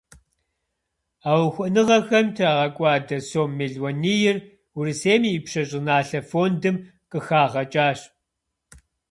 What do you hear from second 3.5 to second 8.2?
мелуанийр Урысейм и Ипщэ щӏыналъэ фондым къыхагъэкӏащ.